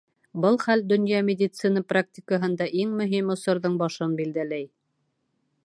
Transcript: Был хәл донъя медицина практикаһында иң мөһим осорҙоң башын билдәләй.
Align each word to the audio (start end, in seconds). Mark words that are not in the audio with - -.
Был 0.43 0.55
хәл 0.61 0.79
донъя 0.91 1.19
медицина 1.27 1.83
практикаһында 1.93 2.69
иң 2.85 2.95
мөһим 3.03 3.29
осорҙоң 3.35 3.77
башын 3.83 4.17
билдәләй. 4.23 4.67